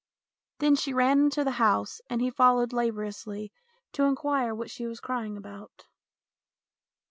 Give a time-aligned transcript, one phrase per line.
[0.57, 3.53] Then she ran into the house, and he followed laboriously
[3.91, 5.85] to inquire what she was crying about.